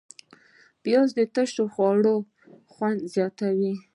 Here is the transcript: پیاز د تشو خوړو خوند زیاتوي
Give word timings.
پیاز 0.83 1.09
د 1.17 1.19
تشو 1.33 1.63
خوړو 1.73 2.15
خوند 2.73 2.99
زیاتوي 3.13 3.73